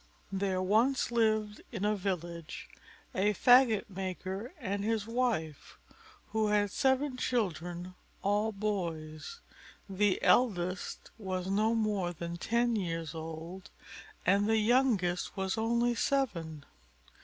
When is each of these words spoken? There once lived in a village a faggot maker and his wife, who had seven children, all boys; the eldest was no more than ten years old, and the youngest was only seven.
There 0.31 0.63
once 0.63 1.11
lived 1.11 1.61
in 1.71 1.85
a 1.85 1.95
village 1.95 2.69
a 3.13 3.33
faggot 3.35 3.87
maker 3.87 4.51
and 4.59 4.83
his 4.83 5.05
wife, 5.05 5.77
who 6.29 6.47
had 6.47 6.71
seven 6.71 7.17
children, 7.17 7.93
all 8.23 8.51
boys; 8.51 9.41
the 9.87 10.19
eldest 10.23 11.11
was 11.19 11.51
no 11.51 11.75
more 11.75 12.13
than 12.13 12.37
ten 12.37 12.75
years 12.75 13.13
old, 13.13 13.69
and 14.25 14.49
the 14.49 14.57
youngest 14.57 15.37
was 15.37 15.55
only 15.55 15.93
seven. 15.93 16.65